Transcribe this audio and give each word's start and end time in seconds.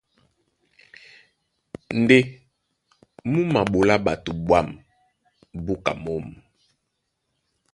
Ndé 2.01 2.17
mú 3.31 3.39
maɓolá 3.53 3.95
ɓato 4.05 4.31
ɓwǎm̀ 4.45 4.67
búka 5.63 5.91
mǒm. 6.03 6.25